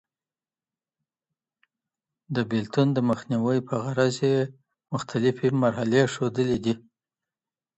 [2.35, 4.37] د بيلتون د مخنيوي په غرض ئې
[4.93, 6.73] مختلفي مرحلې ښوولي دي.